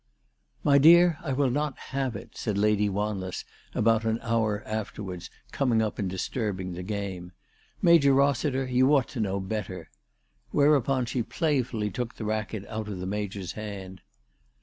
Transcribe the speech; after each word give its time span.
"My 0.63 0.79
dear, 0.79 1.19
I 1.23 1.31
will 1.31 1.51
not 1.51 1.77
have 1.93 2.15
it," 2.15 2.35
said. 2.35 2.57
Lady 2.57 2.89
Wanless 2.89 3.45
about 3.75 4.03
an 4.03 4.17
hour 4.23 4.63
afterwards, 4.65 5.29
coming 5.51 5.79
up 5.79 5.99
and 5.99 6.09
disturbing 6.09 6.73
the 6.73 6.81
game." 6.81 7.33
Major 7.83 8.11
Eossiter, 8.13 8.65
you 8.67 8.95
ought 8.95 9.09
to 9.09 9.19
know 9.19 9.39
better." 9.39 9.91
Whereupon 10.49 11.05
she 11.05 11.21
playfully 11.21 11.91
took 11.91 12.15
the 12.15 12.25
racket 12.25 12.65
out 12.67 12.87
of 12.87 12.97
the 12.97 13.05
Major's 13.05 13.51
hand. 13.51 14.01